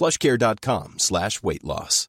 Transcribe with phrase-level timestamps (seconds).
[0.00, 2.06] plushcare.com slash weightloss.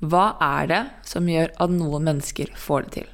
[0.00, 3.08] Hva er det som gjør at noen mennesker får det til?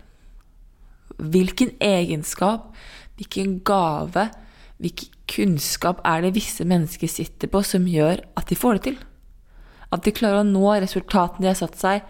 [1.16, 2.68] Hvilken egenskap,
[3.18, 4.28] hvilken gave,
[4.78, 9.00] hvilken kunnskap er det visse mennesker sitter på som gjør at de får det til?
[9.90, 12.06] At de klarer å nå resultatene de har satt seg,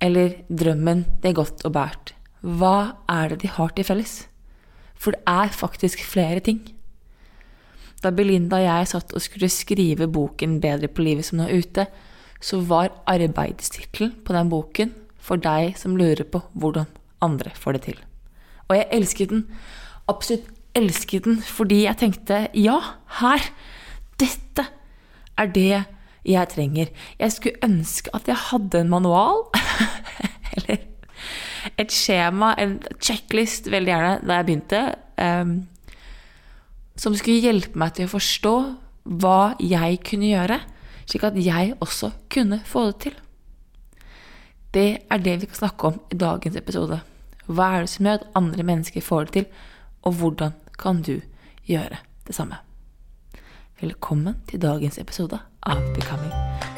[0.00, 2.14] eller drømmen de har gått og båret.
[2.40, 4.14] Hva er det de har til felles?
[4.96, 6.62] For det er faktisk flere ting.
[8.02, 11.62] Da Belinda og jeg satt og skulle skrive boken Bedre på livet som nå er
[11.62, 11.86] ute,
[12.42, 14.90] så var arbeidstittelen på den boken
[15.22, 16.88] for deg som lurer på hvordan
[17.22, 18.00] andre får det til.
[18.66, 19.44] Og jeg elsket den.
[20.10, 22.78] Absolutt elsket den fordi jeg tenkte ja,
[23.20, 23.50] her!
[24.20, 24.66] Dette
[25.38, 25.84] er det
[26.26, 26.90] jeg trenger.
[27.18, 29.46] Jeg skulle ønske at jeg hadde en manual.
[30.56, 30.82] eller
[31.78, 34.82] et skjema, en checklist, veldig gjerne, da jeg begynte.
[35.18, 35.54] Um,
[36.98, 38.54] som skulle hjelpe meg til å forstå
[39.22, 40.60] hva jeg kunne gjøre,
[41.08, 43.16] slik at jeg også kunne få det til.
[44.72, 47.02] Det er det vi kan snakke om i dagens episode.
[47.46, 49.48] Hva er det som gjør at andre mennesker får det til,
[50.02, 51.18] og hvordan kan du
[51.68, 52.62] gjøre det samme?
[53.82, 56.71] Velkommen til dagens episode av Becoming.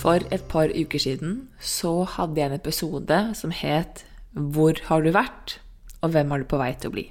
[0.00, 5.10] For et par uker siden så hadde jeg en episode som het Hvor har du
[5.12, 5.58] vært,
[6.00, 7.04] og hvem er du på vei til å bli?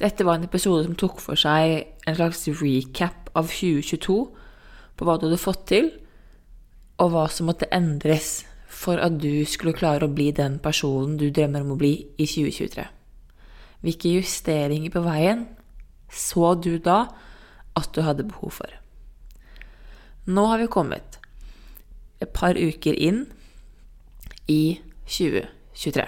[0.00, 4.16] Dette var en episode som tok for seg en slags recap av 2022
[4.96, 5.92] på hva du hadde fått til,
[6.98, 11.28] og hva som måtte endres for at du skulle klare å bli den personen du
[11.30, 12.88] drømmer om å bli i 2023.
[13.84, 15.46] Hvilke justeringer på veien
[16.10, 17.04] så du da
[17.78, 18.78] at du hadde behov for?
[20.26, 21.11] Nå har vi kommet
[22.22, 23.24] et par uker inn
[24.50, 26.06] i 2023.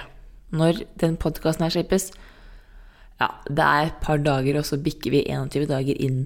[0.55, 2.13] Når den podkasten her slippes
[3.21, 6.25] Ja, det er et par dager, og så bikker vi 21 dager inn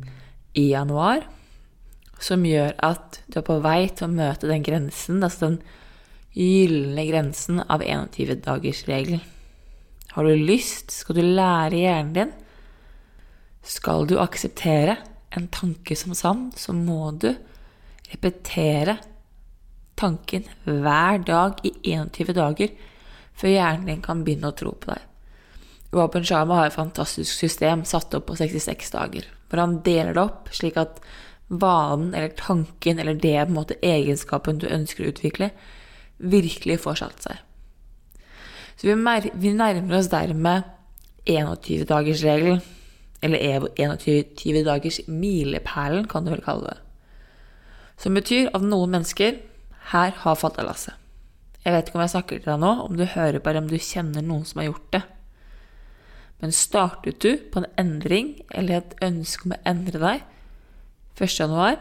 [0.56, 1.27] i januar.
[2.19, 5.59] Som gjør at du er på vei til å møte den grensen, altså den
[6.38, 9.21] gylne grensen av 21-dagersregelen.
[10.15, 10.91] Har du lyst?
[10.94, 12.32] Skal du lære hjernen din?
[13.62, 14.97] Skal du akseptere
[15.37, 17.28] en tanke som sann, så må du
[18.09, 18.97] repetere
[19.98, 22.74] tanken hver dag i 21 dager
[23.39, 25.04] før hjernen din kan begynne å tro på deg.
[25.95, 30.24] Wapen Shama har et fantastisk system satt opp på 66 dager, hvor han deler det
[30.24, 30.98] opp slik at
[31.48, 35.50] vanen eller tanken eller det på en måte egenskapen du ønsker å utvikle,
[36.18, 37.39] virkelig får satt seg.
[38.78, 40.66] Så vi nærmer oss dermed
[41.28, 42.60] 21-dagersregelen,
[43.24, 46.78] eller 21-dagers milepælen, kan du vel kalle det.
[47.98, 49.41] Som betyr at noen mennesker
[49.93, 50.95] her har fadderlasset.
[51.65, 53.77] Jeg vet ikke om jeg snakker til deg nå, om du hører bare om du
[53.81, 55.03] kjenner noen som har gjort det.
[56.39, 60.27] Men startet du på en endring eller et ønske om å endre deg
[61.19, 61.35] 1.
[61.35, 61.81] januar,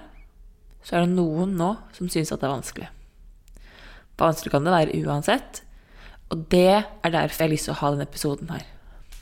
[0.81, 2.89] så er det noen nå som syns at det er vanskelig.
[4.18, 5.62] Vanskelig kan det være uansett.
[6.33, 8.65] Og det er derfor jeg har lyst til å ha denne episoden her.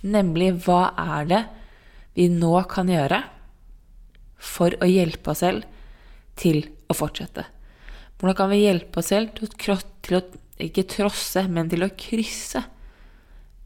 [0.05, 1.41] Nemlig hva er det
[2.15, 3.19] vi nå kan gjøre
[4.39, 5.67] for å hjelpe oss selv
[6.39, 7.45] til å fortsette?
[8.19, 10.23] Hvordan kan vi hjelpe oss selv til å, til å
[10.63, 12.63] ikke trosse, men til å krysse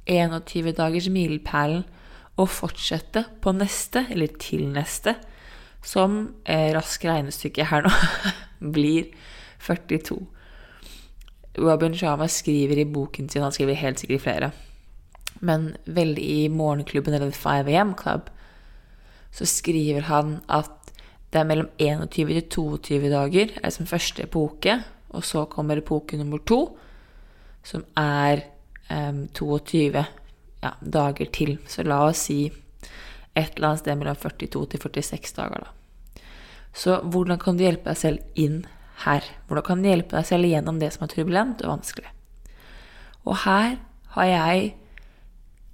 [0.09, 1.83] 21 dagers milepælen
[2.39, 5.15] og fortsette på neste, eller til neste,
[5.85, 7.91] som eh, rask regnestykke her nå
[8.75, 9.11] blir
[9.63, 10.17] 42.
[11.59, 14.51] Robin Sharma skriver i boken sin, han skriver helt sikkert flere,
[15.45, 18.31] men veldig i morgenklubben eller 5 AM Club,
[19.35, 20.78] så skriver han at
[21.29, 24.79] det er mellom 21 til 22 dager er som første epoke,
[25.13, 26.77] og så kommer epoke nummer to,
[27.65, 28.41] som er
[28.89, 31.57] um, 22 ja, dager til.
[31.69, 35.75] Så la oss si et eller annet sted mellom 42 til 46 dager, da.
[36.73, 38.63] Så hvordan kan du hjelpe deg selv inn
[39.05, 39.25] her?
[39.47, 42.11] Hvordan kan du hjelpe deg selv gjennom det som er turbulent og vanskelig?
[43.25, 43.77] Og her
[44.15, 44.73] har jeg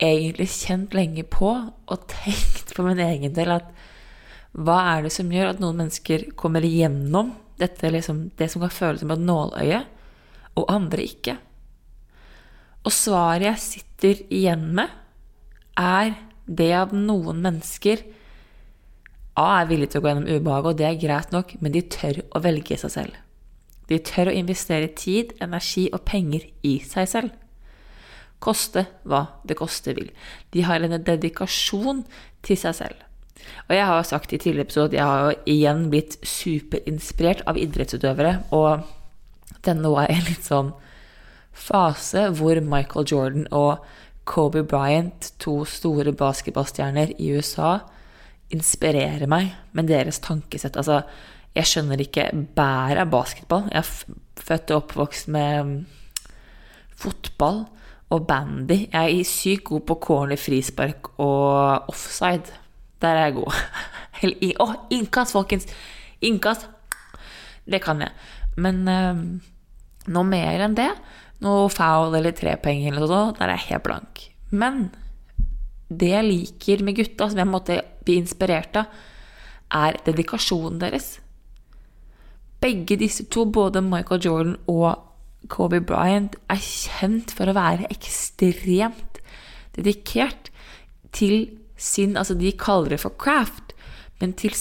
[0.04, 3.72] egentlig kjent lenge på og tenkt på min egen del at
[4.56, 8.74] hva er det som gjør at noen mennesker kommer igjennom dette, liksom, det som kan
[8.74, 9.82] føles som et nåløye,
[10.56, 11.36] og andre ikke?
[12.86, 14.92] Og svaret jeg sitter igjen med,
[15.76, 16.14] er
[16.46, 18.06] det at noen mennesker
[19.36, 21.82] A er villige til å gå gjennom ubehaget, og det er greit nok, men de
[21.92, 23.18] tør å velge seg selv.
[23.92, 27.34] De tør å investere tid, energi og penger i seg selv.
[28.40, 30.08] Koste hva det koste vil.
[30.56, 32.06] De har en dedikasjon
[32.48, 33.04] til seg selv.
[33.68, 38.36] Og jeg har sagt i tidligere episode at jeg har igjen blitt superinspirert av idrettsutøvere,
[38.56, 38.86] og
[39.66, 40.74] denne var en litt sånn
[41.56, 43.86] fase hvor Michael Jordan og
[44.26, 47.78] Kobe Bryant, to store basketballstjerner i USA,
[48.54, 50.78] inspirerer meg med deres tankesett.
[50.78, 51.04] Altså,
[51.56, 53.70] jeg skjønner ikke bæret av basketball.
[53.72, 55.78] Jeg er født og oppvokst med mm,
[57.00, 57.64] fotball
[58.14, 58.86] og bandy.
[58.92, 62.65] Jeg er sykt god på corner, frispark og offside.
[63.04, 63.60] Der er jeg god.
[64.26, 65.68] Å, oh, innkast, folkens!
[66.26, 66.70] Innkast!
[67.66, 68.14] Det kan jeg.
[68.62, 69.24] Men um,
[70.14, 70.92] noe mer enn det,
[71.44, 74.24] noe foul eller trepenger eller noe der er jeg helt blank.
[74.56, 74.88] Men
[75.90, 78.90] det jeg liker med gutta, som jeg måtte bli inspirert av,
[79.76, 81.18] er dedikasjonen deres.
[82.62, 85.04] Begge disse to, både Michael Jordan og
[85.52, 89.20] Kobe Bryant, er kjent for å være ekstremt
[89.76, 90.50] dedikert
[91.16, 93.74] til sin Altså, de kaller det for craft,
[94.22, 94.54] men til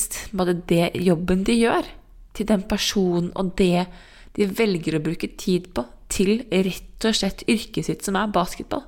[0.69, 1.87] det jobben de gjør,
[2.35, 3.87] til den personen og det
[4.35, 8.83] de velger å bruke tid på, til rett og slett yrket sitt, som er basketball.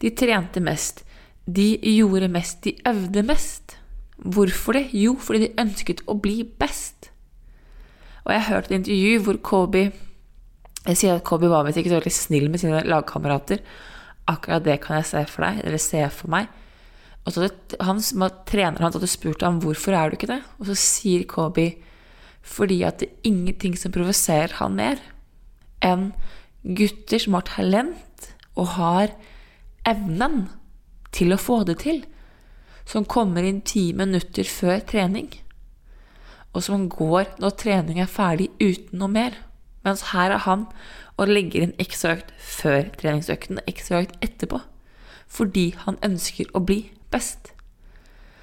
[0.00, 1.04] De trente mest.
[1.44, 2.62] De gjorde mest.
[2.64, 3.76] De øvde mest.
[4.16, 4.86] Hvorfor det?
[4.96, 7.10] Jo, fordi de ønsket å bli best.
[8.24, 9.90] Og jeg hørte hørt et intervju hvor Kobe
[10.86, 13.60] Jeg sier at Kobe var ikke så veldig snill med sine lagkamerater.
[14.32, 16.48] Akkurat det kan jeg se for deg, eller se for meg.
[17.30, 18.00] Og så hadde han,
[18.48, 21.70] treneren hans hadde spurt ham hvorfor er du ikke det, og så sier Kobi
[22.50, 24.98] fordi at det er ingenting som provoserer han mer
[25.84, 26.08] enn
[26.64, 28.26] gutter som har talent
[28.58, 29.12] og har
[29.86, 30.48] evnen
[31.14, 32.02] til å få det til,
[32.88, 35.28] som kommer inn ti minutter før trening,
[36.50, 39.36] og som går når trening er ferdig uten noe mer.
[39.86, 40.66] Mens her er han
[41.20, 44.64] og legger inn ekstra økt før treningsøkten ekstra økt etterpå.
[45.30, 46.82] Fordi han ønsker å bli
[47.12, 47.52] best.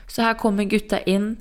[0.07, 1.35] Så her kommer gutta inn,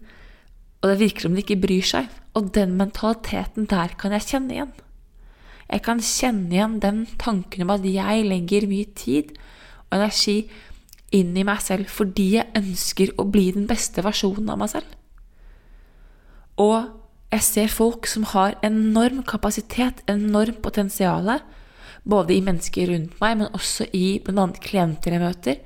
[0.83, 2.11] og det virker som de ikke bryr seg.
[2.37, 4.75] Og den mentaliteten der kan jeg kjenne igjen.
[5.67, 9.33] Jeg kan kjenne igjen den tanken om at jeg legger mye tid
[9.89, 10.37] og energi
[11.15, 14.89] inn i meg selv fordi jeg ønsker å bli den beste versjonen av meg selv.
[16.63, 16.93] Og
[17.35, 21.29] jeg ser folk som har enorm kapasitet, enormt potensial,
[22.07, 24.47] både i mennesker rundt meg, men også i bl.a.
[24.63, 25.59] klienter jeg møter,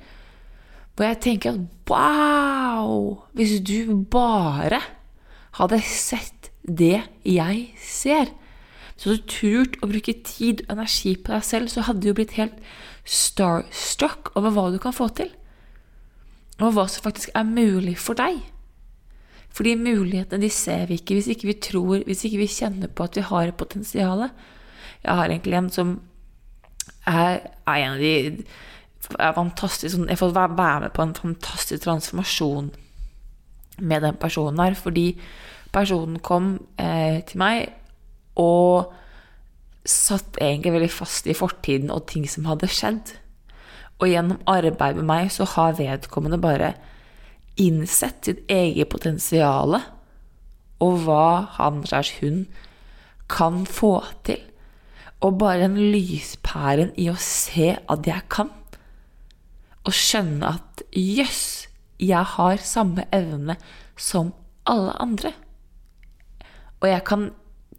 [0.95, 3.23] hvor jeg tenker at wow!
[3.33, 4.81] Hvis du bare
[5.57, 8.31] hadde sett det jeg ser,
[8.95, 12.13] så hadde du turt å bruke tid og energi på deg selv, så hadde du
[12.15, 12.59] blitt helt
[13.07, 15.31] starstruck over hva du kan få til.
[16.61, 18.43] Og hva som faktisk er mulig for deg.
[19.51, 23.07] Fordi mulighetene de ser vi ikke hvis ikke vi tror, hvis ikke vi kjenner på
[23.07, 24.27] at vi har et potensial.
[25.01, 25.95] Jeg har egentlig en som
[27.09, 28.45] er, er en av de
[29.09, 32.71] fantastisk sånn, Jeg får være med på en fantastisk transformasjon
[33.79, 34.75] med den personen her.
[34.75, 35.19] Fordi
[35.73, 37.71] personen kom eh, til meg
[38.39, 38.93] og
[39.85, 43.15] satt egentlig veldig fast i fortiden og ting som hadde skjedd.
[44.01, 46.73] Og gjennom arbeid med meg så har vedkommende bare
[47.61, 49.75] innsett sitt eget potensial
[50.81, 52.45] og hva han slags hun
[53.29, 54.39] kan få til.
[55.21, 58.49] Og bare den lyspæren i å se at jeg kan.
[59.87, 61.67] Og skjønne at jøss,
[62.01, 63.57] jeg har samme evne
[63.97, 64.33] som
[64.69, 65.33] alle andre.
[66.81, 67.31] Og jeg kan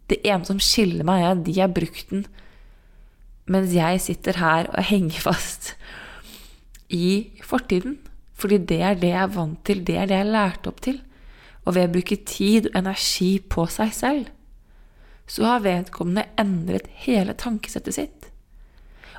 [0.09, 2.25] Det ene som skiller meg, er at de har brukt den,
[3.47, 5.77] mens jeg sitter her og henger fast
[6.91, 7.95] i fortiden.
[8.35, 10.81] Fordi det er det jeg er vant til, det er det jeg er lært opp
[10.83, 10.99] til.
[11.63, 14.27] Og ved å bruke tid og energi på seg selv,
[15.25, 18.32] så har vedkommende endret hele tankesettet sitt.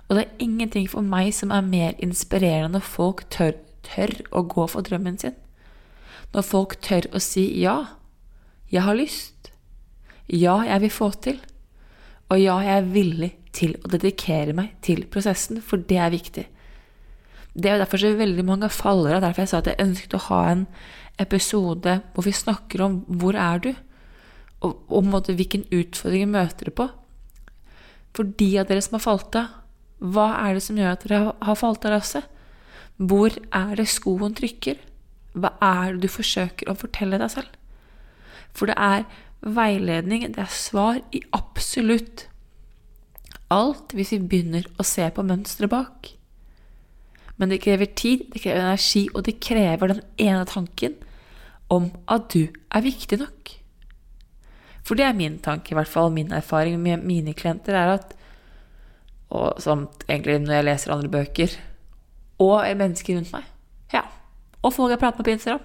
[0.09, 3.55] Og det er ingenting for meg som er mer inspirerende når folk tør,
[3.87, 5.37] tør å gå for drømmen sin.
[6.35, 7.77] Når folk tør å si ja,
[8.73, 9.53] jeg har lyst.
[10.29, 11.39] Ja, jeg vil få til.
[12.33, 16.47] Og ja, jeg er villig til å dedikere meg til prosessen, for det er viktig.
[17.55, 19.23] Det er derfor så veldig mange faller av.
[19.23, 20.65] Derfor jeg sa at jeg ønsket å ha en
[21.23, 23.71] episode hvor vi snakker om hvor er du,
[24.65, 26.89] og, og hvilken utfordring møter du på.
[28.17, 29.53] For de av dere som har falt av,
[30.03, 32.27] hva er det som gjør at dere har falt av lasset?
[32.97, 34.79] Hvor er det skoen trykker?
[35.35, 37.55] Hva er det du forsøker å fortelle deg selv?
[38.55, 39.07] For det er
[39.45, 42.29] veiledning, det er svar i absolutt
[43.53, 46.13] alt hvis vi begynner å se på mønsteret bak.
[47.37, 50.95] Men det krever tid, det krever energi, og det krever den ene tanken
[51.73, 53.55] om at du er viktig nok.
[54.85, 58.15] For det er min tanke, i hvert fall min erfaring med mine klienter, er at
[59.35, 61.59] Og som egentlig når jeg leser andre bøker,
[62.43, 63.47] og mennesker rundt meg.
[63.95, 64.03] Ja.
[64.63, 65.63] Og folk jeg prater med på Instagram.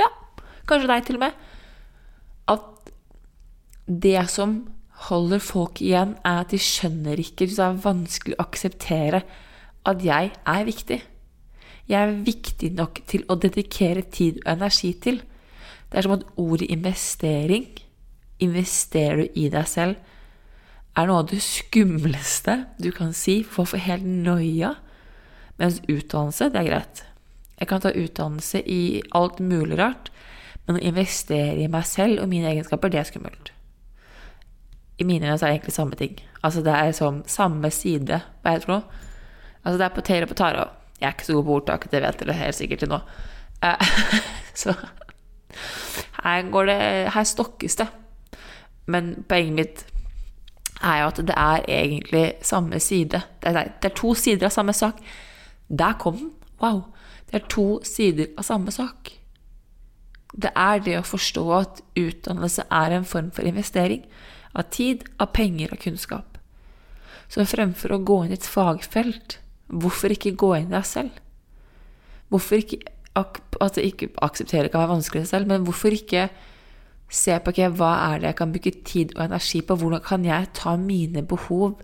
[0.00, 0.08] Ja.
[0.68, 1.36] Kanskje deg, til og med.
[2.48, 2.92] At
[3.86, 4.58] det som
[5.08, 9.22] holder folk igjen, er at de skjønner ikke Det er vanskelig å akseptere
[9.88, 10.98] at jeg er viktig.
[11.88, 15.22] Jeg er viktig nok til å dedikere tid og energi til.
[15.88, 17.70] Det er som at ordet investering,
[18.38, 19.96] investerer du i deg selv,
[20.98, 24.74] er noe av det skumleste du kan si for å få helt noia.
[25.58, 27.04] Mens utdannelse, det er greit.
[27.58, 30.10] Jeg kan ta utdannelse i alt mulig rart,
[30.66, 33.52] men å investere i meg selv og mine egenskaper, det er skummelt.
[34.98, 36.18] I mine øyne er det egentlig samme ting.
[36.42, 38.20] Altså det er som samme side.
[38.42, 39.04] Hva heter det noe?
[39.64, 40.68] Altså, det er potet og på Tara.
[41.00, 42.98] jeg er ikke så god på ordtak, det vet dere helt sikkert til nå.
[43.62, 43.90] Eh,
[44.62, 44.74] så
[46.22, 46.80] her går det
[47.14, 47.86] Her stokkes det.
[48.86, 49.84] Men poenget mitt
[50.82, 53.22] er jo at det er egentlig samme side.
[53.42, 55.00] Det er, det er to sider av samme sak.
[55.68, 56.32] Der kom den.
[56.62, 56.82] Wow.
[57.30, 59.12] Det er to sider av samme sak.
[60.32, 64.04] Det er det å forstå at utdannelse er en form for investering
[64.54, 66.38] av tid, av penger og kunnskap.
[67.28, 71.16] Så fremfor å gå inn i et fagfelt Hvorfor ikke gå inn i deg selv?
[72.32, 72.78] Hvorfor ikke
[73.18, 76.28] altså ikke akseptere kan være vanskelig selv, men hvorfor ikke
[77.08, 79.76] se på okay, hva er det jeg kan bruke tid og energi på?
[79.80, 81.78] Hvordan kan jeg ta mine behov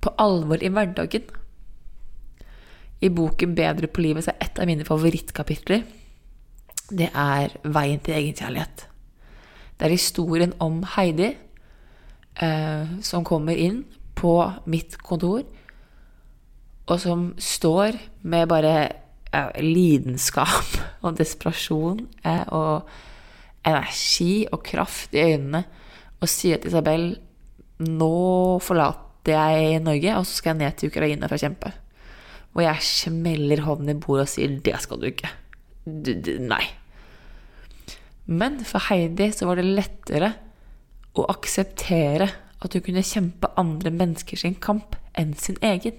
[0.00, 1.22] på alvor i hverdagen?
[3.02, 5.82] I boken 'Bedre på livet' så er et av mine favorittkapitler
[6.90, 8.86] det er 'Veien til egenkjærlighet'.
[9.78, 11.36] Det er historien om Heidi
[12.42, 15.42] eh, som kommer inn på mitt kontor
[16.86, 18.88] og som står med bare
[19.32, 22.82] eh, lidenskap og desperasjon eh, og
[23.66, 25.62] energi og kraft i øynene
[26.22, 27.06] og sier til Isabel
[27.82, 31.72] nå forlater jeg Norge, og så skal jeg ned til Ukraina for å kjempe.
[32.52, 35.30] Og jeg smeller hånden i bordet og sier det skal du ikke.
[35.84, 36.62] Du, du, nei.
[38.30, 40.34] Men for Heidi så var det lettere
[41.18, 42.28] å akseptere
[42.62, 45.98] at hun kunne kjempe andre menneskers kamp enn sin egen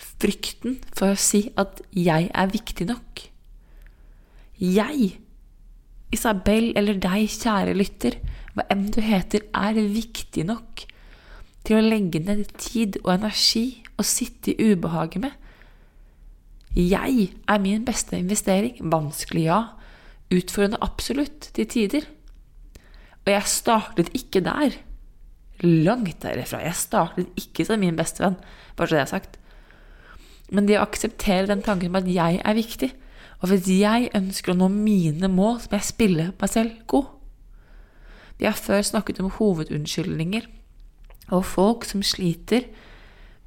[0.00, 3.28] frykten for å si at 'jeg er viktig nok'.
[4.60, 5.20] Jeg,
[6.14, 8.16] Isabel eller deg, kjære lytter,
[8.54, 10.86] hva enn du heter, er viktig nok
[11.66, 15.36] til å legge ned tid og energi og sitte i ubehaget med.
[16.76, 18.78] Jeg er min beste investering.
[18.92, 19.60] Vanskelig, ja.
[20.30, 22.06] Utfordrende absolutt, til tider.
[23.26, 24.78] Og jeg startet ikke der.
[25.66, 26.62] Langt derifra.
[26.64, 28.38] Jeg startet ikke som min bestevenn,
[28.76, 29.38] bare så det er sagt.
[30.50, 32.90] Men det å akseptere den tanken om at jeg er viktig,
[33.40, 37.08] og hvis jeg ønsker å nå mine mål, så må jeg spille meg selv god.
[38.40, 40.46] Vi har før snakket om hovedunnskyldninger
[41.30, 42.66] og folk som sliter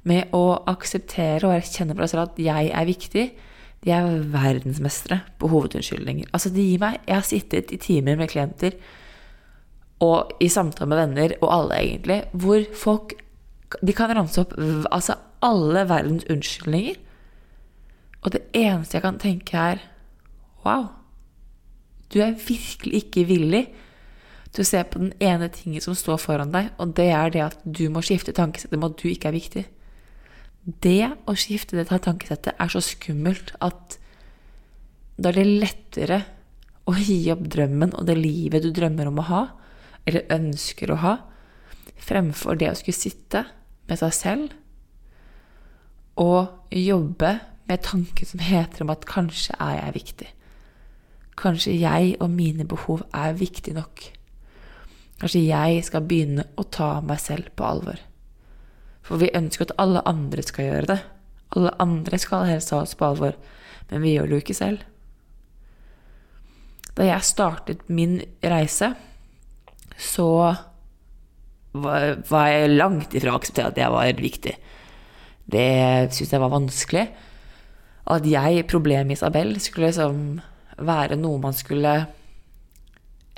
[0.08, 3.24] med å akseptere og erkjenne for seg selv at jeg er viktig.
[3.84, 6.30] De er verdensmestere på hovedunnskyldninger.
[6.32, 8.76] Altså, de gir meg Jeg har sittet i timer med klienter
[10.04, 13.14] og i samtale med venner og alle, egentlig, hvor folk
[13.82, 14.52] De kan ramse opp
[14.94, 16.94] altså alle verdens unnskyldninger.
[18.24, 19.82] Og det eneste jeg kan tenke, er
[20.64, 20.86] Wow,
[22.08, 23.66] du er virkelig ikke villig
[24.54, 27.42] til å se på den ene tingen som står foran deg, og det er det
[27.44, 29.64] at du må skifte tankesettet med at du ikke er viktig.
[30.64, 33.98] Det å skifte det tankesettet er så skummelt at
[35.18, 36.22] da er det lettere
[36.88, 39.42] å gi opp drømmen og det livet du drømmer om å ha,
[40.08, 41.14] eller ønsker å ha,
[42.00, 43.44] fremfor det å skulle sitte
[43.88, 44.54] med seg selv
[46.20, 47.34] og jobbe
[47.68, 50.28] med tanken som heter om at kanskje er jeg viktig.
[51.40, 54.04] Kanskje jeg og mine behov er viktig nok.
[55.20, 58.00] Kanskje jeg skal begynne å ta meg selv på alvor.
[59.04, 61.00] For vi ønsker at alle andre skal gjøre det.
[61.54, 63.36] Alle andre skal helst ta oss på alvor,
[63.90, 64.84] men vi gjør det jo ikke selv.
[66.94, 68.92] Da jeg startet min reise,
[69.98, 70.28] så
[71.74, 74.54] var jeg langt ifra å akseptere at jeg var viktig.
[75.44, 75.68] Det
[76.14, 77.04] syntes jeg var vanskelig.
[78.10, 80.40] At jeg, problemet Isabel, skulle liksom
[80.76, 81.94] være noe man skulle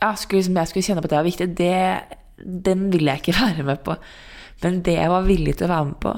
[0.01, 1.77] Ja, skulle liksom, jeg skulle kjenne på at det var viktig, det,
[2.67, 3.97] den ville jeg ikke være med på.
[4.65, 6.17] Men det jeg var villig til å være med på,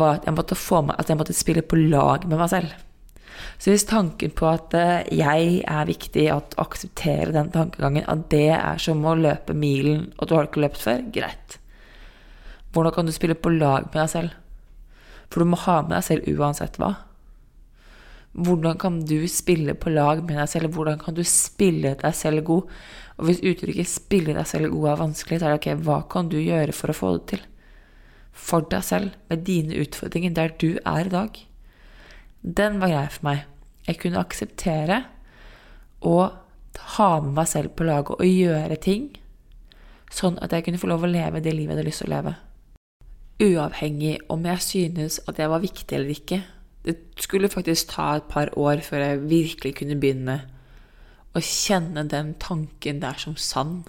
[0.00, 2.74] var at jeg måtte, meg, at jeg måtte spille på lag med meg selv.
[3.60, 8.50] Så hvis tanken på at eh, jeg er viktig, at akseptere den tankegangen, at det
[8.56, 11.58] er som å løpe milen, og du har ikke løpt før, greit.
[12.72, 14.36] Hvordan kan du spille på lag med deg selv?
[15.30, 16.92] For du må ha med deg selv uansett hva.
[18.36, 20.74] Hvordan kan du spille på lag med deg selv?
[20.76, 22.72] Hvordan kan du spille deg selv god?
[23.16, 26.28] Og hvis uttrykket 'spille deg selv god' er vanskelig, så er det ok, hva kan
[26.28, 27.42] du gjøre for å få det til?
[28.32, 31.46] For deg selv, med dine utfordringer, der du er i dag.
[32.44, 33.44] Den var grei for meg.
[33.86, 35.04] Jeg kunne akseptere
[36.02, 36.30] å
[36.96, 39.16] ha med meg selv på laget og gjøre ting
[40.12, 42.14] sånn at jeg kunne få lov å leve det livet jeg hadde lyst til å
[42.14, 42.34] leve.
[43.46, 46.42] Uavhengig om jeg synes at jeg var viktig eller ikke,
[46.86, 50.36] det skulle faktisk ta et par år før jeg virkelig kunne begynne
[51.36, 53.80] å kjenne den tanken der som sann.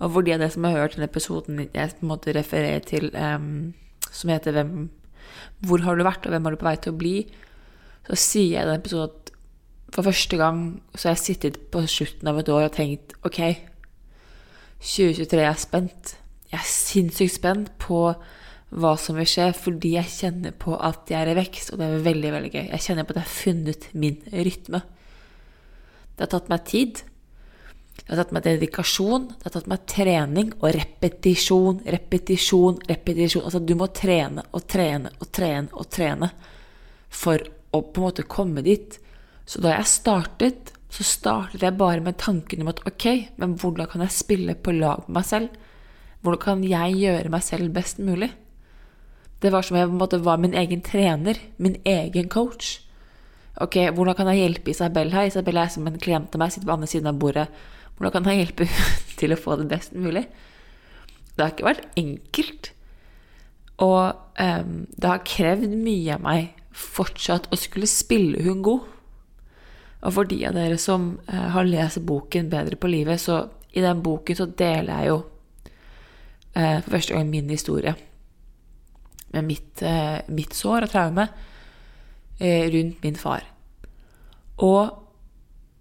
[0.00, 2.82] Og for de av dere som har hørt den episoden jeg på en måte refererer
[2.84, 3.74] til, um,
[4.10, 4.90] som heter hvem,
[5.60, 7.26] 'Hvor har du vært, og hvem er du på vei til å bli?',
[8.08, 9.30] så sier jeg i den episoden at
[9.92, 13.56] for første gang så har jeg sittet på slutten av et år og tenkt ok,
[14.80, 16.16] 2023 er spent.
[16.52, 18.14] Jeg er sinnssykt spent på
[18.74, 21.86] hva som vil skje, fordi jeg kjenner på at jeg er i vekst, og det
[21.86, 22.64] er veldig, veldig gøy.
[22.72, 24.80] Jeg kjenner på at jeg har funnet min rytme.
[26.16, 27.02] Det har tatt meg tid.
[27.96, 33.44] Det har tatt meg dedikasjon, det har tatt meg trening og repetisjon, repetisjon, repetisjon.
[33.46, 36.30] Altså, du må trene og trene og trene og trene
[37.08, 37.40] for
[37.72, 38.98] å på en måte komme dit.
[39.46, 43.06] Så da jeg startet, så startet jeg bare med tanken om at ok,
[43.40, 45.62] men hvordan kan jeg spille på lag med meg selv?
[46.22, 48.30] Hvordan kan jeg gjøre meg selv best mulig?
[49.46, 52.80] Det var som om jeg på en måte var min egen trener, min egen coach.
[53.62, 55.28] Ok, hvordan kan jeg hjelpe Isabel her?
[55.28, 57.44] Isabel er som en klient av meg, sitter på andre siden av bordet.
[57.94, 58.66] Hvordan kan jeg hjelpe
[59.20, 60.24] til å få det best mulig?
[61.36, 62.72] Det har ikke vært enkelt.
[63.86, 68.90] Og um, det har krevd mye av meg fortsatt å skulle spille hun god.
[70.02, 73.86] Og for de av dere som uh, har lest boken 'Bedre på livet', så i
[73.86, 77.94] den boken så deler jeg jo uh, for første gang min historie
[79.34, 81.28] med mitt, eh, mitt sår og traume
[82.40, 83.44] eh, rundt min far.
[84.62, 85.02] Og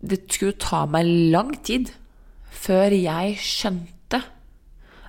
[0.05, 1.91] det skulle ta meg lang tid
[2.55, 4.21] før jeg skjønte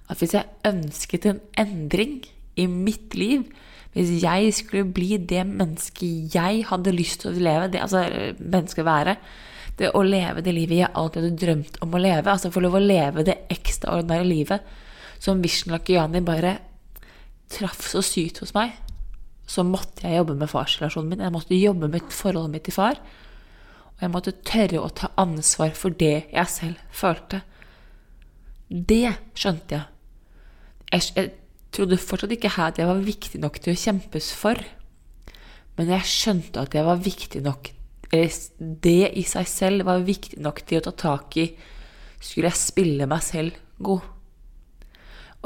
[0.07, 2.21] at hvis jeg ønsket en endring
[2.57, 3.45] i mitt liv,
[3.97, 8.05] hvis jeg skulle bli det mennesket jeg hadde lyst til å leve, det, altså
[8.39, 9.17] mennesket å være,
[9.77, 12.79] det å leve det livet jeg alltid hadde drømt om å leve, altså få lov
[12.79, 14.77] å leve det ekstraordinære livet
[15.23, 16.55] som Vishen Lakhiani bare
[17.53, 18.75] traff så sykt hos meg,
[19.47, 21.23] så måtte jeg jobbe med farsrelasjonen min.
[21.23, 22.99] Jeg måtte jobbe med forholdet mitt til far.
[23.97, 27.41] Og jeg måtte tørre å ta ansvar for det jeg selv følte.
[28.67, 29.87] Det skjønte jeg.
[30.91, 31.31] Jeg, jeg
[31.75, 34.61] trodde fortsatt ikke her at jeg var viktig nok til å kjempes for.
[35.79, 37.73] Men jeg skjønte at jeg var viktig nok
[38.07, 41.49] Det i seg selv var viktig nok til å ta tak i.
[42.23, 44.16] Skulle jeg spille meg selv god?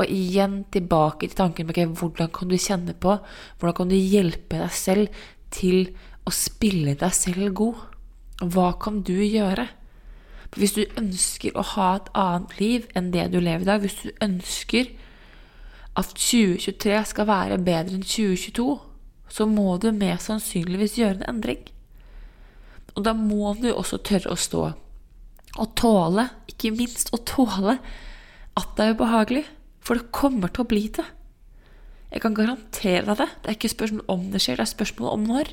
[0.01, 3.19] Og igjen tilbake til tanken på okay, hvordan kan du kjenne på,
[3.59, 5.21] hvordan kan du hjelpe deg selv
[5.53, 5.91] til
[6.25, 7.85] å spille deg selv god?
[8.41, 9.69] Hva kan du gjøre?
[10.57, 14.01] Hvis du ønsker å ha et annet liv enn det du lever i dag, hvis
[14.03, 14.89] du ønsker
[15.99, 18.79] at 2023 skal være bedre enn 2022,
[19.31, 21.63] så må du mest sannsynligvis gjøre en endring.
[22.97, 24.71] Og da må du også tørre å stå
[25.59, 27.79] og tåle, ikke minst å tåle,
[28.59, 29.45] at det er ubehagelig.
[29.91, 31.03] For det kommer til å bli det.
[32.13, 33.27] Jeg kan garantere deg det.
[33.43, 35.51] Det er ikke spørsmål om det skjer, det er spørsmål om når.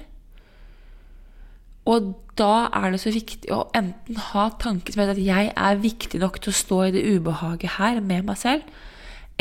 [1.90, 5.82] Og da er det så viktig å enten ha tanken som heter at jeg er
[5.82, 8.70] viktig nok til å stå i det ubehaget her med meg selv,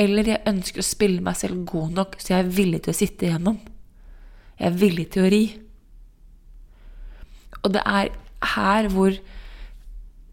[0.00, 3.00] eller jeg ønsker å spille meg selv god nok så jeg er villig til å
[3.04, 3.60] sitte igjennom.
[4.56, 5.44] Jeg er villig til å ri.
[7.60, 8.14] Og det er
[8.56, 9.12] her hvor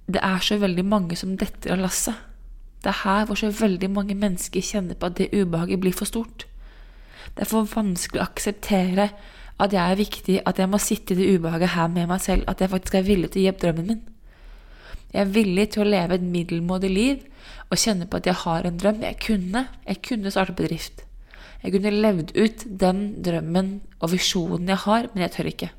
[0.07, 2.31] det er så veldig mange som detter av lasset.
[2.83, 6.09] Det er her hvor så veldig mange mennesker kjenner på at det ubehaget blir for
[6.09, 6.45] stort.
[7.33, 9.07] Det er for vanskelig å akseptere
[9.63, 12.43] at jeg er viktig, at jeg må sitte i det ubehaget her med meg selv,
[12.47, 14.01] at jeg faktisk er villig til å gi opp drømmen min.
[15.13, 17.23] Jeg er villig til å leve et middelmådig liv
[17.69, 19.03] og kjenne på at jeg har en drøm.
[19.05, 19.67] Jeg kunne.
[19.85, 21.05] Jeg kunne starte bedrift.
[21.63, 23.69] Jeg kunne levd ut den drømmen
[24.01, 25.69] og visjonen jeg har, men jeg tør ikke.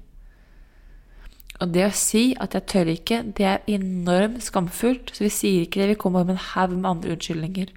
[1.65, 5.15] Og det å si at jeg tør ikke, det er enormt skamfullt.
[5.17, 7.71] Så vi sier ikke det, vi kommer med en haug med andre unnskyldninger.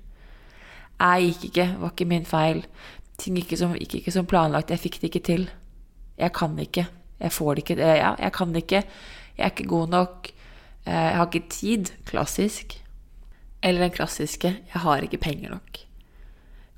[0.97, 2.63] Jeg gikk ikke, var ikke min feil.
[3.21, 5.45] Ting gikk ikke som, gikk ikke som planlagt, jeg fikk det ikke til.
[6.19, 6.87] Jeg kan ikke.
[7.21, 7.77] Jeg får det ikke.
[7.79, 8.83] Ja, jeg kan det ikke.
[9.37, 10.31] Jeg er ikke god nok.
[10.83, 11.93] Eh, jeg har ikke tid.
[12.09, 12.79] Klassisk.
[13.63, 15.85] Eller den klassiske 'jeg har ikke penger nok'.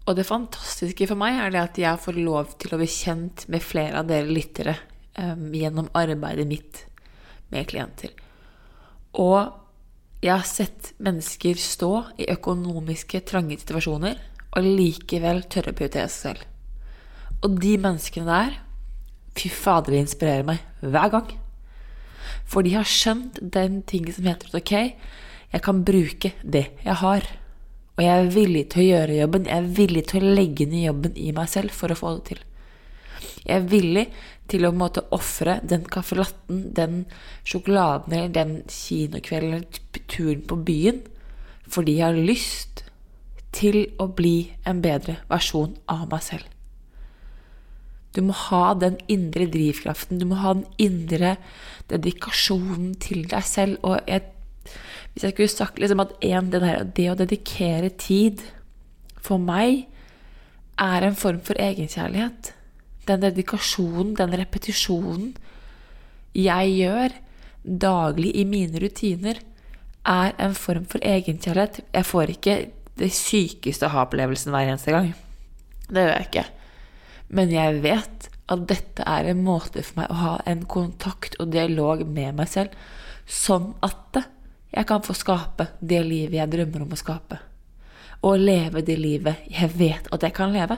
[0.05, 3.49] Og det fantastiske for meg er det at jeg får lov til å bli kjent
[3.49, 4.75] med flere av dere lyttere
[5.17, 6.88] um, gjennom arbeidet mitt
[7.53, 8.13] med klienter.
[9.17, 9.55] Og
[10.23, 14.19] jeg har sett mennesker stå i økonomiske, trange situasjoner
[14.57, 16.47] og likevel tørre å prioritere seg selv.
[17.45, 18.57] Og de menneskene der,
[19.37, 21.29] fy fader, de inspirerer meg hver gang.
[22.49, 24.73] For de har skjønt den tingen som heter at ok,
[25.49, 27.29] jeg kan bruke det jeg har.
[27.95, 29.47] Og jeg er villig til å gjøre jobben.
[29.49, 32.25] Jeg er villig til å legge ned jobben i meg selv for å få det
[32.33, 32.43] til.
[33.45, 34.05] Jeg er villig
[34.49, 37.03] til å måtte ofre den kaffelatten, den
[37.47, 41.01] sjokoladen eller den kinokvelden eller turen på byen
[41.69, 42.83] fordi jeg har lyst
[43.53, 46.47] til å bli en bedre versjon av meg selv.
[48.17, 51.35] Du må ha den indre drivkraften, du må ha den indre
[51.91, 53.77] dedikasjonen til deg selv.
[53.85, 54.25] Og jeg
[55.13, 58.43] hvis jeg skulle sagt liksom at en, det, der, det å dedikere tid
[59.19, 59.87] for meg
[60.79, 62.53] er en form for egenkjærlighet.
[63.09, 65.33] Den dedikasjonen, den repetisjonen
[66.37, 67.15] jeg gjør
[67.63, 69.39] daglig i mine rutiner,
[70.05, 71.81] er en form for egenkjærlighet.
[71.93, 72.55] Jeg får ikke
[72.99, 75.11] det sykeste ha-opplevelsen hver eneste gang.
[75.89, 76.45] Det gjør jeg ikke.
[77.35, 81.51] Men jeg vet at dette er en måte for meg å ha en kontakt og
[81.53, 82.73] dialog med meg selv,
[83.29, 84.21] sånn at
[84.69, 87.39] jeg kan få skape det livet jeg drømmer om å skape.
[88.25, 90.77] Og leve det livet jeg vet at jeg kan leve.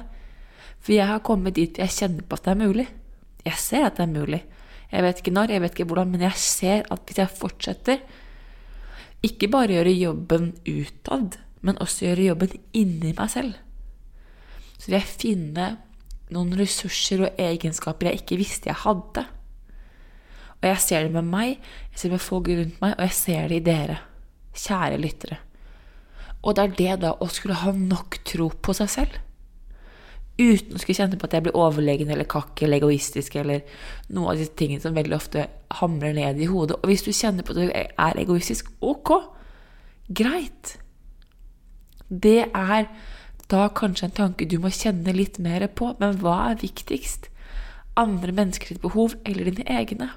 [0.82, 2.88] For jeg har kommet dit jeg kjenner på at det er mulig.
[3.46, 4.42] Jeg ser at det er mulig.
[4.92, 8.02] Jeg vet ikke når, jeg vet ikke hvordan, men jeg ser at hvis jeg fortsetter
[9.24, 13.54] ikke bare gjøre jobben utad, men også gjøre jobben inni meg selv,
[14.82, 15.68] så vil jeg finne
[16.34, 19.24] noen ressurser og egenskaper jeg ikke visste jeg hadde.
[20.62, 23.18] Og jeg ser det med meg, jeg ser det med folk rundt meg, og jeg
[23.18, 23.98] ser det i dere,
[24.58, 25.40] kjære lyttere.
[26.42, 29.20] Og det er det da å skulle ha nok tro på seg selv.
[30.42, 33.62] Uten å skulle kjenne på at jeg blir overlegen eller kakk eller egoistisk eller
[34.16, 35.46] noe av disse tingene som veldig ofte
[35.82, 36.80] hamrer ned i hodet.
[36.82, 39.12] Og hvis du kjenner på at du er egoistisk, ok,
[40.10, 40.78] greit.
[42.10, 42.88] Det er
[43.52, 45.94] da kanskje en tanke du må kjenne litt mer på.
[46.00, 47.30] Men hva er viktigst?
[48.00, 50.10] Andre menneskers behov eller dine egne?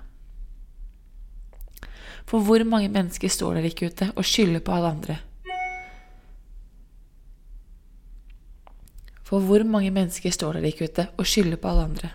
[2.24, 5.18] For hvor mange mennesker står der ikke ute og skylder på alle andre?
[9.24, 12.10] For hvor mange mennesker står der ikke ute og skylder på alle andre?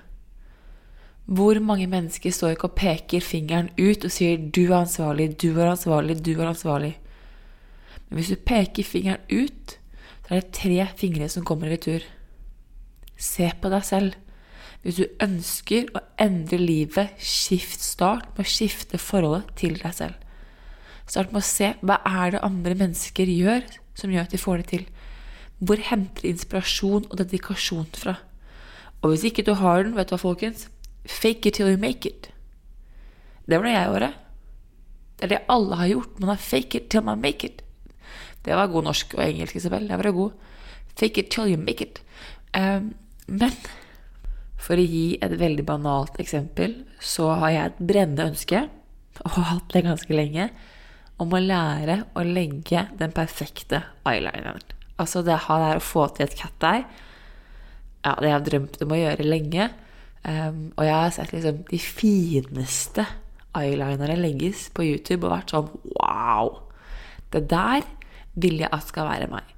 [1.26, 5.60] Hvor mange mennesker står ikke og peker fingeren ut og sier 'du er ansvarlig', 'du
[5.60, 6.98] er ansvarlig', 'du er ansvarlig'?
[8.10, 9.78] Men hvis du peker fingeren ut,
[10.28, 12.00] så er det tre fingre som kommer i retur.
[13.18, 14.14] Se på deg selv.
[14.82, 20.14] Hvis du ønsker å endre livet, skift start med å skifte forholdet til deg selv.
[21.06, 24.62] Start med å se hva er det andre mennesker gjør som gjør at de får
[24.62, 24.86] det til.
[25.60, 28.16] Hvor henter du inspirasjon og dedikasjon fra?
[29.02, 30.68] Og hvis ikke du har den, vet du hva, folkens?
[31.08, 32.30] Fake it till you make it.
[33.48, 34.12] Det var det jeg gjorde.
[35.20, 36.20] Det er det alle har gjort.
[36.20, 37.62] Man har fake it till man make it.
[38.46, 39.88] Det var god norsk og engelsk, Isabel.
[39.88, 40.32] Det var god.
[40.96, 42.02] Fake it till you make it.
[42.56, 42.94] Um,
[43.28, 43.56] men
[44.60, 48.66] for å gi et veldig banalt eksempel, så har jeg et brennende ønske,
[49.24, 50.50] og har hatt det ganske lenge,
[51.20, 54.64] om å lære å legge den perfekte eyelineren.
[55.00, 56.88] Altså det her å få til et cat eye.
[58.04, 59.70] Ja, det jeg har drømt om å gjøre lenge.
[60.24, 63.06] Um, og jeg har sett liksom de fineste
[63.56, 66.52] eyelinere legges på YouTube og vært sånn wow!
[67.32, 67.86] Det der
[68.40, 69.56] vil jeg at skal være meg.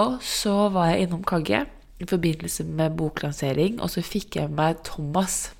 [0.00, 1.64] Og så var jeg innom Kagge
[2.00, 5.50] i forbindelse med boklansering, og så fikk jeg med meg Thomas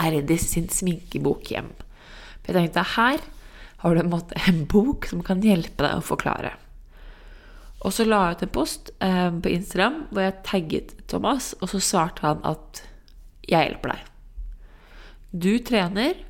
[0.00, 1.70] Erdis sin sminkebok hjem.
[2.44, 3.24] For jeg tenkte her
[3.84, 6.54] har du en, måte, en bok som kan hjelpe deg å forklare.
[7.84, 11.68] Og så la jeg ut en post eh, på Instagram hvor jeg tagget Thomas, og
[11.72, 12.80] så svarte han at
[13.44, 14.12] jeg hjelper deg.
[15.34, 16.22] Du trener,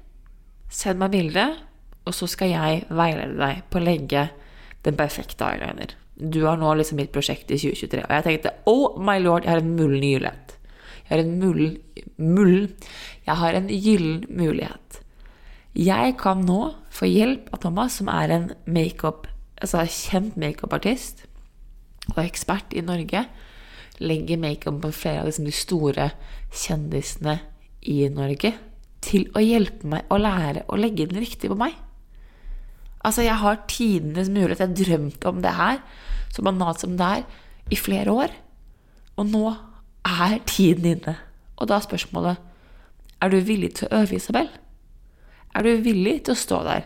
[0.72, 1.44] send meg bilde,
[2.04, 4.24] og så skal jeg veilede deg på å legge
[4.84, 5.94] den perfekte eyeliner.
[6.14, 8.02] Du har nå liksom mitt prosjekt i 2023.
[8.02, 10.56] Og jeg tenkte oh my lord, jeg har en mullen mulighet.
[11.04, 11.80] Jeg har en mullen
[12.16, 12.70] Mullen
[13.26, 15.00] Jeg har en gyllen mulighet.
[15.74, 19.26] Jeg kan nå få hjelp av Thomas, som er en makeup,
[19.58, 21.24] altså kjent makeupartist
[22.12, 23.24] og ekspert i Norge.
[24.02, 26.10] Legger makeup på flere av liksom de store
[26.52, 27.38] kjendisene
[27.90, 28.54] i Norge.
[29.04, 31.76] Til å hjelpe meg å lære å legge den riktig på meg.
[33.04, 34.62] Altså, jeg har tidenes mulighet.
[34.62, 35.82] Jeg har drømt om det her,
[36.32, 37.26] så banalt som det er,
[37.72, 38.32] i flere år.
[39.20, 39.44] Og nå
[40.04, 41.16] er tiden inne.
[41.56, 42.50] Og da er spørsmålet
[43.22, 44.48] Er du villig til å øve, Isabel?
[45.54, 46.82] Er du villig til å stå der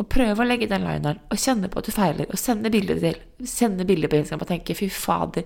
[0.00, 3.00] og prøve å legge den lineren og kjenne på at du feiler, og sende bilder
[3.02, 5.44] til Sende bilder på Instagram og tenke 'fy fader,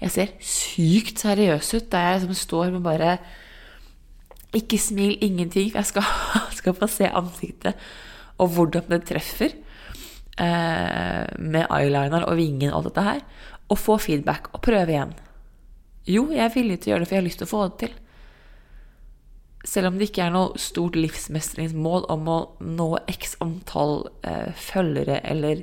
[0.00, 3.18] jeg ser sykt seriøs ut', der jeg som står med bare
[4.54, 6.02] Ikke smil, ingenting, for jeg skal,
[6.58, 7.74] skal få se ansiktet
[8.42, 9.52] og hvordan det treffer
[10.40, 13.20] eh, med eyeliner og vingen og alt dette her.
[13.70, 15.14] Og få feedback og prøve igjen.
[16.08, 17.62] Jo, jeg er villig til å gjøre det, for jeg har lyst til å få
[17.68, 17.94] det til.
[19.64, 25.20] Selv om det ikke er noe stort livsmestringsmål om å nå x antall eh, følgere
[25.22, 25.62] eller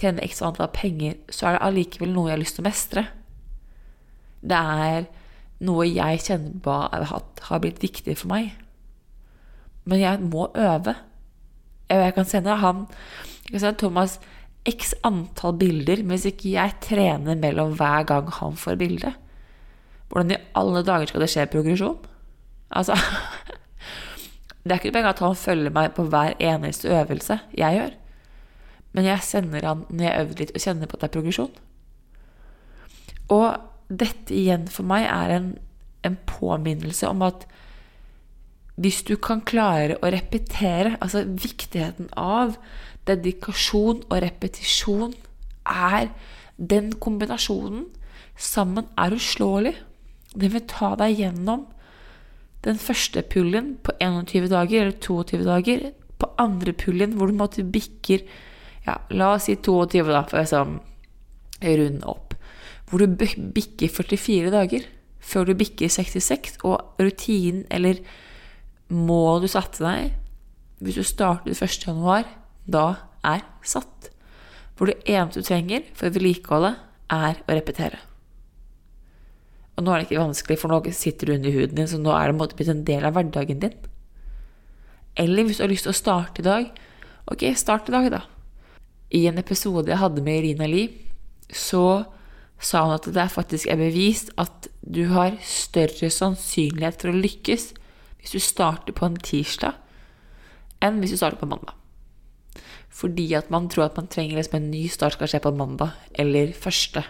[0.00, 3.06] tjene x antall penger, så er det allikevel noe jeg har lyst til å mestre.
[4.42, 5.06] Det er
[5.66, 8.50] noe jeg kjenner på at har blitt viktig for meg.
[9.86, 10.96] Men jeg må øve.
[11.86, 12.88] Jeg kan sende han
[13.46, 14.18] jeg kan sende Thomas
[14.66, 19.12] x antall bilder, men hvis ikke jeg trener mellom hver gang han får bilde,
[20.10, 22.00] hvordan i alle dager skal det skje progresjon?
[22.70, 22.96] Altså
[24.66, 27.92] Det er ikke bare at han følger meg på hver eneste øvelse jeg gjør.
[28.92, 31.52] Men jeg sender han når jeg øver litt og kjenner på at det er progresjon.
[33.36, 33.46] Og
[34.02, 35.52] dette igjen for meg er en,
[36.02, 37.46] en påminnelse om at
[38.76, 42.58] hvis du kan klare å repetere, altså viktigheten av
[43.08, 45.14] dedikasjon og repetisjon,
[45.66, 46.10] er
[46.56, 47.86] den kombinasjonen
[48.36, 49.74] sammen er uslåelig.
[50.36, 51.64] Den vil ta deg gjennom
[52.66, 55.86] den første puljen på 21 dager eller 22 dager.
[56.16, 58.24] På andre puljen hvor du måtte bikker
[58.86, 60.78] ja, La oss si 22, da, for sånn,
[61.62, 62.36] runde opp.
[62.86, 64.86] Hvor du bikker 44 dager
[65.26, 67.98] før du bikker 66, og rutinen eller
[68.94, 70.14] målet du satte deg
[70.84, 71.86] hvis du starter 1.
[71.88, 72.26] januar,
[72.68, 72.86] da
[73.24, 74.10] er satt.
[74.76, 76.74] Hvor det eneste du trenger for å vedlikeholde,
[77.10, 77.98] er å repetere.
[79.76, 82.12] Og nå er det ikke vanskelig, for nå sitter du under huden din, så nå
[82.16, 83.76] er det blitt en del av hverdagen din.
[85.16, 86.70] Eller hvis du har lyst til å starte i dag,
[87.32, 88.22] ok, start i dag, da.
[89.12, 90.88] I en episode jeg hadde med Irina Li,
[91.52, 92.04] så
[92.56, 97.72] sa hun at det faktisk er bevist at du har større sannsynlighet for å lykkes
[98.20, 99.76] hvis du starter på en tirsdag,
[100.82, 101.76] enn hvis du starter på mandag.
[102.96, 105.92] Fordi at man tror at man trenger liksom en ny start skal skje på mandag
[106.16, 107.04] eller første.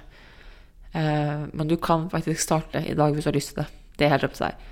[0.93, 3.69] Eh, men du kan faktisk starte i dag hvis du har lyst til det.
[3.97, 4.67] Det er helt opp til deg.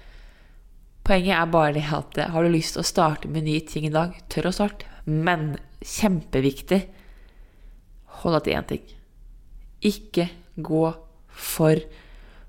[1.04, 3.88] Poenget er bare det at eh, har du lyst til å starte med nye ting
[3.88, 4.88] i dag, tør å starte.
[5.04, 6.80] Men kjempeviktig
[8.22, 8.86] hold deg til én ting.
[9.84, 10.86] Ikke gå
[11.34, 11.82] for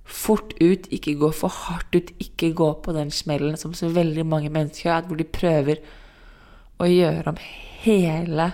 [0.05, 4.25] fort ut, ikke gå for hardt ut, ikke gå på den smellen som så veldig
[4.29, 5.81] mange mennesker gjør, hvor de prøver
[6.77, 7.41] å gjøre om
[7.81, 8.51] hele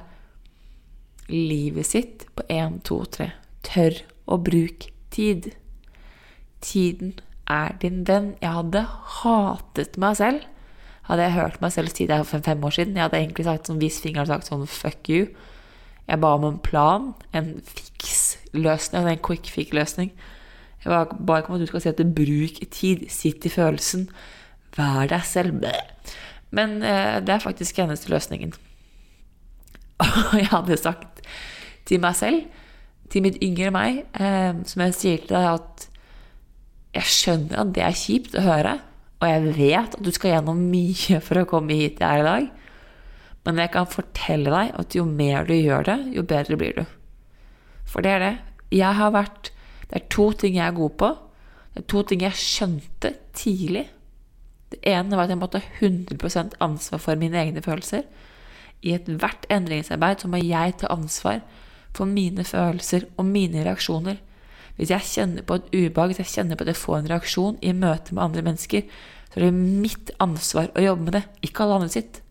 [1.32, 3.32] livet sitt på én, to, tre.
[3.66, 4.00] Tør
[4.32, 5.52] å bruke tid.
[6.62, 7.16] Tiden
[7.50, 8.34] er din venn.
[8.42, 8.86] Jeg hadde
[9.22, 10.48] hatet meg selv.
[11.10, 13.68] Hadde jeg hørt meg selv si det for fem år siden, jeg hadde egentlig sagt
[13.68, 15.32] sånn, vist fingeren sagt sånn fuck you.
[16.08, 20.12] Jeg ba om en plan, en fiks løsning, en quick fix-løsning.
[20.84, 24.08] Jeg ba bare om at du skal si at det bruk tid, sitt i følelsen,
[24.78, 25.66] vær deg selv.
[26.52, 28.54] Men eh, det er faktisk eneste løsningen.
[30.06, 31.22] Og jeg hadde sagt
[31.90, 32.46] til meg selv
[33.12, 35.88] til mitt yngre meg, eh, som jeg sier til deg at
[36.96, 38.78] jeg skjønner at det er kjipt å høre,
[39.22, 42.28] og jeg vet at du skal gjennom mye for å komme hit jeg er i
[42.28, 42.50] dag,
[43.46, 46.84] men jeg kan fortelle deg at jo mer du gjør det, jo bedre blir du.
[47.90, 48.36] For det er det.
[48.72, 49.52] Jeg har vært
[49.92, 51.08] Det er to ting jeg er god på.
[51.74, 53.90] Det er to ting jeg skjønte tidlig.
[54.72, 58.06] Det ene var at jeg måtte ha 100% ansvar for mine egne følelser.
[58.88, 61.42] I ethvert endringsarbeid så må jeg ta ansvar
[61.96, 64.20] for mine følelser og mine reaksjoner.
[64.78, 67.58] Hvis jeg kjenner på et ubehag, hvis jeg kjenner på at jeg får en reaksjon
[67.62, 68.86] i møte med andre mennesker,
[69.32, 72.22] så er det mitt ansvar å jobbe med det, ikke alle andre sitt.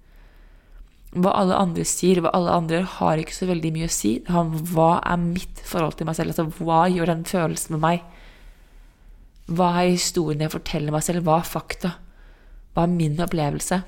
[1.11, 4.13] Hva alle andre sier, hva alle andre gjør, har ikke så veldig mye å si.
[4.31, 6.35] Hva er mitt forhold til meg selv?
[6.35, 8.05] Altså, hva gjør den følelsen med meg?
[9.51, 11.25] Hva er historien jeg forteller meg selv?
[11.27, 11.95] Hva er fakta?
[12.77, 13.81] Hva er min opplevelse?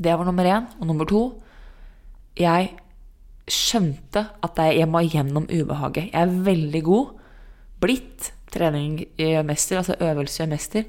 [0.00, 0.68] Det var nummer én.
[0.78, 1.24] Og nummer to
[2.38, 2.76] Jeg
[3.50, 6.10] skjønte at jeg må gjennom ubehaget.
[6.12, 7.12] Jeg er veldig god,
[7.80, 10.88] blitt trening gjør mester, altså øvelse gjør mester,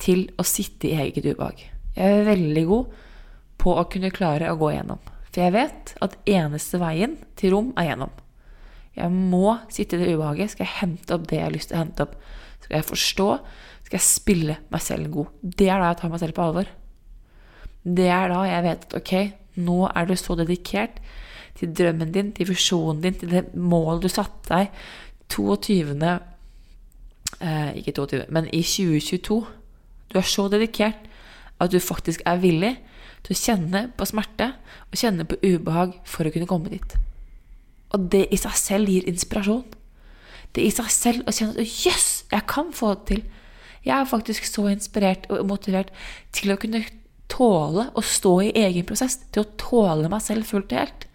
[0.00, 1.62] til å sitte i eget ubehag.
[1.96, 2.96] Jeg er veldig god
[3.60, 5.00] på å kunne klare å gå gjennom.
[5.30, 8.12] For jeg vet at eneste veien til rom er gjennom.
[8.96, 10.54] Jeg må sitte i det ubehaget.
[10.54, 12.14] Skal jeg hente opp det jeg har lyst til å hente opp?
[12.64, 13.28] Skal jeg forstå?
[13.86, 15.34] Skal jeg spille meg selv god?
[15.42, 16.70] Det er da jeg tar meg selv på alvor.
[17.86, 19.12] Det er da jeg vet at ok,
[19.66, 21.00] nå er du så dedikert
[21.56, 24.70] til drømmen din, til visjonen din, til det målet du satte deg
[25.32, 25.96] 22.
[27.40, 29.40] Eh, ikke 22, men i 2022.
[30.12, 31.08] Du er så dedikert
[31.60, 32.76] at du faktisk er villig
[33.24, 34.52] til å kjenne på smerte
[34.90, 36.96] og kjenne på ubehag for å kunne komme dit.
[37.94, 39.64] Og det i seg selv gir inspirasjon.
[40.54, 43.24] Det i seg selv å kjenne at jøss, yes, jeg kan få det til.
[43.86, 45.92] Jeg er faktisk så inspirert og motivert
[46.34, 46.84] til å kunne
[47.30, 49.18] tåle å stå i egen prosess.
[49.32, 51.06] Til å tåle meg selv fullt og helt.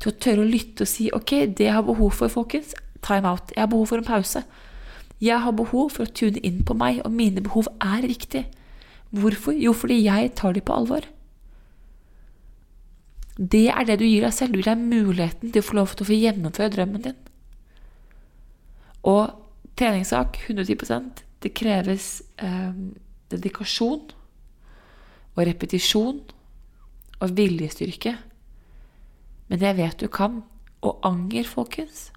[0.00, 2.72] Til å tørre å lytte og si ok, det jeg har behov for, folkens,
[3.04, 3.52] time out.
[3.56, 4.44] Jeg har behov for en pause.
[5.20, 8.46] Jeg har behov for å tune inn på meg, og mine behov er riktige.
[9.10, 9.56] Hvorfor?
[9.58, 11.04] Jo, fordi jeg tar dem på alvor.
[13.36, 14.54] Det er det du gir deg selv.
[14.54, 17.20] Du gir deg muligheten til å få lov til å få gjennomføre drømmen din.
[19.08, 19.32] Og
[19.80, 22.72] treningssak 110% Det kreves eh,
[23.32, 24.10] dedikasjon
[25.32, 26.18] og repetisjon
[27.20, 28.12] og viljestyrke.
[29.50, 30.42] Men jeg vet du kan.
[30.80, 32.08] Og anger, folkens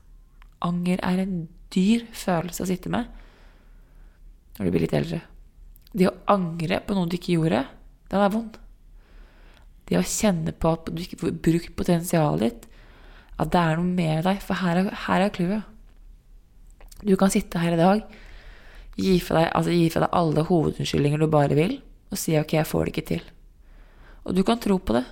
[0.63, 1.39] Anger er en
[1.76, 3.10] dyr følelse å sitte med
[4.54, 5.17] når du blir litt eldre.
[5.91, 7.63] Det å angre på noe du ikke gjorde,
[8.13, 8.60] den er vond.
[9.89, 12.67] Det å kjenne på at du ikke får brukt potensialet ditt,
[13.41, 15.65] at det er noe mer deg, for her er, her er clouet.
[17.02, 18.06] Du kan sitte her i dag,
[18.96, 21.80] gi fra, deg, altså gi fra deg alle hovedunnskyldninger du bare vil,
[22.13, 23.26] og si ok, jeg får det ikke til.
[24.24, 25.04] Og du kan tro på det.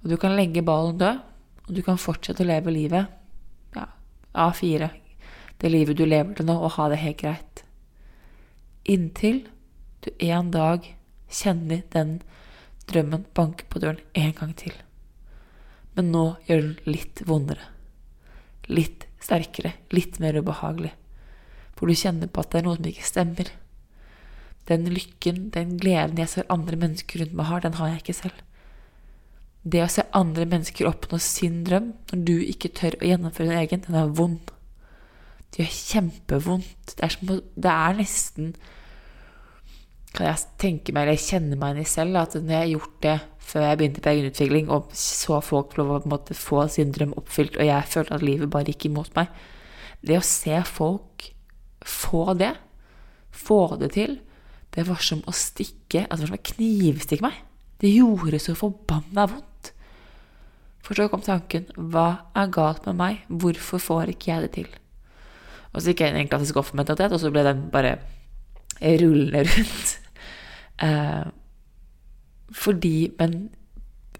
[0.00, 1.20] Og du kan legge ballen død,
[1.68, 3.10] og du kan fortsette å leve livet
[3.76, 3.86] ja,
[4.34, 4.88] A4,
[5.60, 7.64] det livet du lever til nå, og ha det helt greit.
[8.88, 9.44] Inntil
[10.00, 10.86] du en dag
[11.30, 12.18] kjenner den
[12.90, 14.72] drømmen banke på døren en gang til.
[15.94, 17.68] Men nå gjør den litt vondere.
[18.70, 20.94] Litt sterkere, litt mer ubehagelig.
[21.76, 23.50] For du kjenner på at det er noe som ikke stemmer.
[24.70, 28.16] Den lykken, den gleden jeg ser andre mennesker rundt meg har, den har jeg ikke
[28.16, 28.42] selv.
[29.62, 33.60] Det å se andre mennesker oppnå sin drøm når du ikke tør å gjennomføre din
[33.60, 34.52] egen, den er vond.
[35.50, 36.94] Det gjør kjempevondt.
[36.94, 38.54] Det er, som, det er nesten
[40.10, 42.96] kan jeg tenke meg, eller kjenne meg inn i selv, at når jeg har gjort
[43.04, 43.16] det
[43.50, 47.58] før jeg begynte på egenutvikling, og så folk få lov å få sin drøm oppfylt,
[47.58, 49.30] og jeg følte at livet bare gikk imot meg
[50.00, 51.28] Det å se folk
[51.84, 52.54] få det,
[53.30, 54.18] få det til,
[54.74, 57.38] det var som å stikke Altså det var som å knivstikke meg.
[57.80, 59.49] Det gjorde så forbanna vondt.
[60.90, 63.18] For så kom tanken Hva er galt med meg?
[63.30, 64.70] Hvorfor får ikke jeg det til?
[65.70, 68.00] Og så gikk jeg inn i en klassisk offermentalitet, og så ble den bare
[68.82, 69.96] rullende rundt.
[70.80, 71.26] Eh,
[72.56, 73.50] fordi Men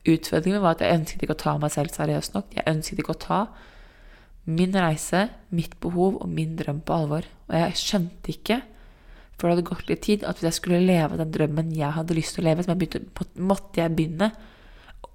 [0.04, 2.50] utfordringen var at jeg ønsket ikke å ta meg selv seriøst nok.
[2.52, 3.38] Jeg ønsket ikke å ta
[4.44, 7.24] min reise, mitt behov og min drøm på alvor.
[7.48, 8.60] Og jeg skjønte ikke,
[9.38, 12.18] for det hadde gått litt tid, at hvis jeg skulle leve den drømmen jeg hadde
[12.20, 12.76] lyst til å leve, så
[13.40, 14.28] måtte jeg begynne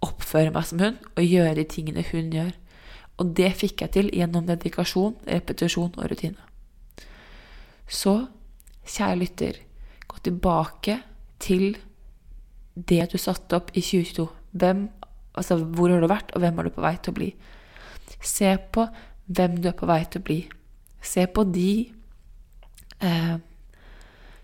[0.05, 2.53] oppføre meg som hun og gjøre de tingene hun gjør.
[3.21, 6.41] Og det fikk jeg til gjennom dedikasjon, repetisjon og rutine.
[7.87, 8.17] Så
[8.85, 9.59] kjære lytter,
[10.07, 10.99] gå tilbake
[11.41, 11.75] til
[12.75, 14.27] det du satte opp i 2022.
[14.55, 14.87] Hvem,
[15.35, 17.31] altså hvor har du vært, og hvem er du på vei til å bli?
[18.19, 18.87] Se på
[19.25, 20.39] hvem du er på vei til å bli.
[21.05, 21.69] Se på de
[23.05, 23.35] eh,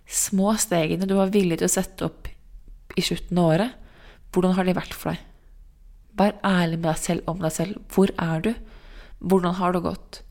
[0.06, 2.30] små stegene du var villig til å sette opp
[2.96, 3.76] i slutten av året.
[4.32, 5.31] Hvordan har de vært for deg?
[6.20, 7.80] Vær ærlig med deg selv om deg selv.
[7.94, 8.52] Hvor er du?
[9.20, 10.22] Hvordan har det gått?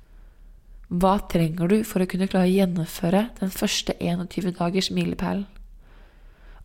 [0.90, 5.46] Hva trenger du for å kunne klare å gjennomføre den første 21 dagers milepælen?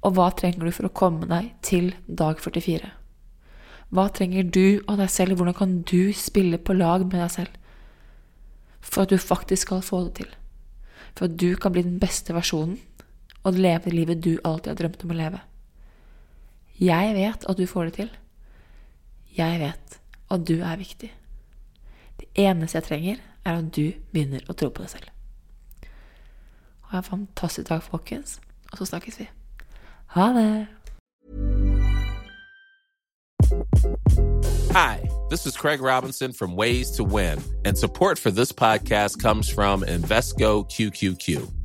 [0.06, 2.90] Og hva trenger du for å komme deg til dag 44?
[3.94, 5.38] Hva trenger du av deg selv?
[5.38, 7.54] Hvordan kan du spille på lag med deg selv?
[8.82, 10.34] For at du faktisk skal få det til.
[11.14, 12.80] For at du kan bli den beste versjonen
[13.46, 15.42] og leve livet du alltid har drømt om å leve.
[16.82, 18.10] Jeg vet at du får det til.
[19.38, 20.00] Jeg vet
[20.32, 21.14] at du er viktig.
[22.20, 23.16] Det eneste jeg trenger,
[23.46, 25.10] er at du begynner å tro på deg selv.
[26.88, 28.40] Ha en fantastisk dag, folkens,
[28.72, 29.28] og så snakkes vi.
[30.16, 30.68] Ha det!
[34.72, 39.50] Hi, this is Craig Robinson from Ways to Win, and support for this podcast comes
[39.50, 41.65] from Invesco QQQ.